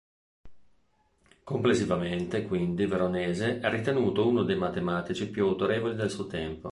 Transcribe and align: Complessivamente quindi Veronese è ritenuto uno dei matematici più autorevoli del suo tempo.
Complessivamente 1.43 2.47
quindi 2.47 2.87
Veronese 2.87 3.59
è 3.59 3.69
ritenuto 3.69 4.27
uno 4.27 4.41
dei 4.41 4.55
matematici 4.57 5.29
più 5.29 5.45
autorevoli 5.45 5.95
del 5.95 6.09
suo 6.09 6.25
tempo. 6.25 6.69